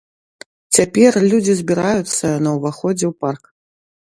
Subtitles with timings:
[0.77, 3.43] Цяпер людзі збіраюцца на ўваходзе ў парк.